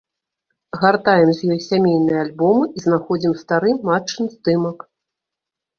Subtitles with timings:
[0.83, 4.77] Гартаем з ёй сямейныя альбомы і знаходзім стары матчын здымак.